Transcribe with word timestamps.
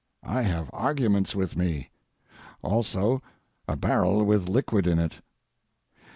I 0.25 0.41
have 0.41 0.71
arguments 0.73 1.35
with 1.35 1.55
me 1.55 1.91
also 2.63 3.21
a 3.67 3.75
barrel 3.77 4.23
with 4.23 4.49
liquid 4.49 4.87
in 4.87 4.97
it. 4.97 5.17